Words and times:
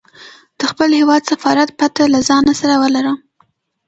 د 0.57 0.59
خپل 0.71 0.89
هیواد 0.99 1.21
سفارت 1.31 1.69
پته 1.79 2.03
له 2.13 2.19
ځانه 2.29 2.53
سره 2.61 2.75
ولره. 2.81 3.13